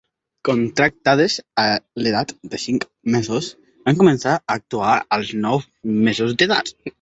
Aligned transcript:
Contractades 0.47 1.33
a 1.63 1.65
l'edat 2.05 2.33
de 2.53 2.61
cinc 2.63 2.87
mesos, 3.17 3.51
van 3.91 4.01
començar 4.01 4.33
a 4.39 4.57
actuar 4.57 4.97
als 5.19 5.35
nou 5.45 5.63
mesos 6.09 6.35
d'edat. 6.43 6.75